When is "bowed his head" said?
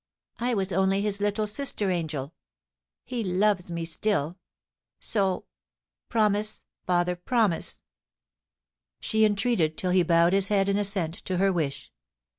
10.01-10.69